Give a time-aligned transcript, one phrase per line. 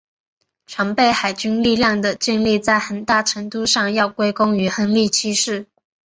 [0.65, 5.67] 常备海军力量的建立在很大程度上要归功于亨利七世。